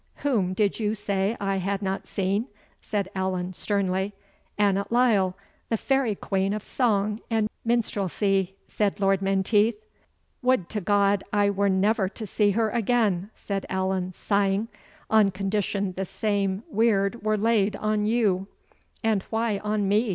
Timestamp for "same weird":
16.05-17.21